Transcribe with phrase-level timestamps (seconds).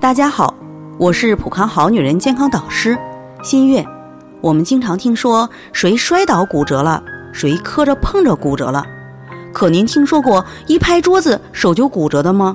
[0.00, 0.54] 大家好，
[0.96, 2.96] 我是普康好女人健康导师
[3.42, 3.84] 新月。
[4.40, 8.86] 我们经常听说谁摔倒骨折了，谁磕着碰着骨折了。
[9.52, 12.54] 可您听说过一拍桌子手就骨折的吗？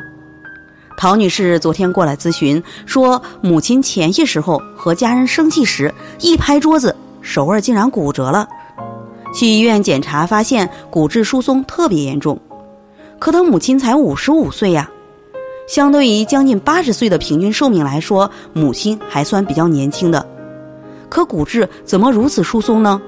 [0.95, 8.47] 陶女士昨天过来咨询，说母亲前些时候和家人生气时一拍桌子，手腕竟然骨折了。
[9.35, 12.39] 去医院检查，发现骨质疏松特别严重。
[13.19, 14.89] 可她母亲才五十五岁呀。
[15.67, 20.25] 相对于将近八十岁的平均寿命来说，母亲还算比较年轻的。
[21.09, 23.01] 可骨质怎么如此疏松呢？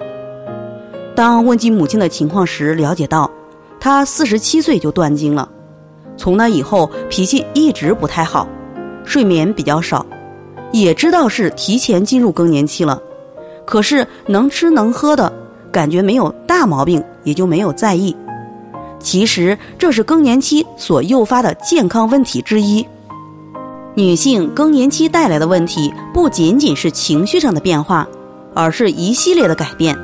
[1.16, 3.30] 当问及母亲的情况时，了解到，
[3.80, 5.48] 她四十七岁就断经了，
[6.18, 8.48] 从那以后脾气一直不太好，
[9.04, 10.06] 睡眠比较少，
[10.72, 13.02] 也知道是提前进入更年期了，
[13.66, 15.32] 可是能吃能喝的，
[15.72, 18.16] 感觉没有大毛病，也就没有在意。
[19.06, 22.84] 其实这是更年期所诱发的健康问题之一。
[23.94, 28.06] 女性更年期带来的问题不仅仅是情绪上的变化，
[28.56, 29.96] 而是一系列的改变。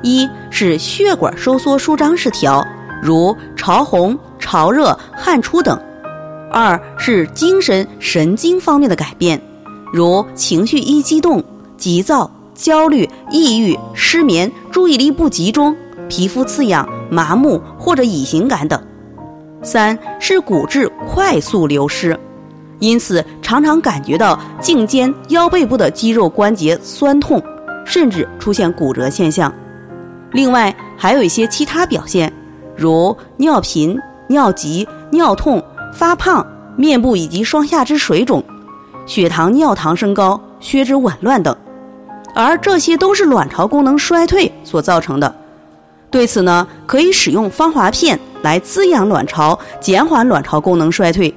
[0.00, 2.64] 一是血管收缩舒张失调，
[3.02, 5.76] 如潮红、潮热、汗出等；
[6.52, 9.42] 二是精神神经方面的改变，
[9.92, 11.42] 如情绪一激动、
[11.76, 15.74] 急躁、焦虑、抑郁、失眠、注意力不集中。
[16.08, 18.78] 皮肤刺痒、麻木或者乙型感等；
[19.62, 22.18] 三是骨质快速流失，
[22.78, 27.42] 因此常常感觉到颈肩腰背部的肌肉关节酸痛，
[27.84, 29.52] 甚至出现骨折现象。
[30.32, 32.32] 另外还有一些其他表现，
[32.76, 35.62] 如尿频、尿急、尿痛、
[35.94, 36.46] 发胖、
[36.76, 38.44] 面部以及双下肢水肿、
[39.06, 41.56] 血糖、尿糖升高、血脂紊乱等，
[42.34, 45.34] 而这些都是卵巢功能衰退所造成的。
[46.10, 51.34] 对此呢，可以使用芳华片来滋养卵巢，减缓卵巢功能衰退，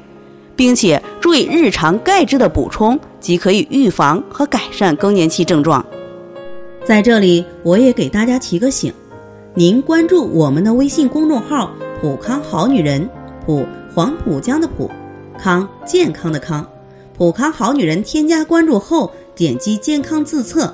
[0.56, 5.84] 并且注意日常钙质的补充，即可以预防和改善更年期症状。
[6.86, 8.94] 在这里，我也给大家提个醒：
[9.54, 13.08] 您关注我们的微信公众号“普康好女人”，
[13.46, 14.90] 普黄浦江的普，
[15.38, 16.66] 康健康的康，
[17.18, 18.02] 普康好女人。
[18.02, 20.74] 添加关注后，点击健康自测。